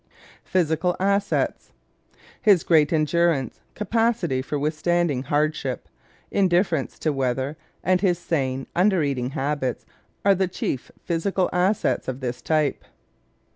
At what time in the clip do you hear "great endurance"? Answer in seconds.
2.63-3.59